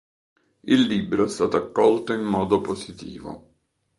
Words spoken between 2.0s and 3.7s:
in modo positivo.